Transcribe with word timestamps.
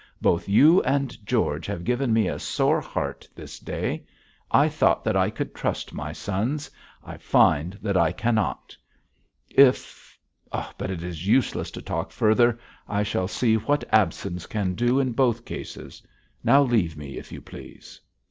Both 0.19 0.49
you 0.49 0.81
and 0.81 1.15
George 1.27 1.67
have 1.67 1.83
given 1.83 2.11
me 2.11 2.27
a 2.27 2.39
sore 2.39 2.81
heart 2.81 3.29
this 3.35 3.59
day. 3.59 4.03
I 4.49 4.67
thought 4.67 5.03
that 5.03 5.15
I 5.15 5.29
could 5.29 5.53
trust 5.53 5.93
my 5.93 6.11
sons; 6.11 6.71
I 7.05 7.17
find 7.17 7.73
that 7.83 7.95
I 7.95 8.11
cannot. 8.11 8.75
If 9.47 10.17
But 10.51 10.89
it 10.89 11.03
is 11.03 11.27
useless 11.27 11.69
to 11.69 11.83
talk 11.83 12.09
further. 12.09 12.57
I 12.87 13.03
shall 13.03 13.27
see 13.27 13.53
what 13.57 13.83
absence 13.91 14.47
can 14.47 14.73
do 14.73 14.99
in 14.99 15.11
both 15.11 15.45
cases. 15.45 16.01
Now 16.43 16.63
leave 16.63 16.97
me, 16.97 17.19
if 17.19 17.31
you 17.31 17.39
please.' 17.39 18.01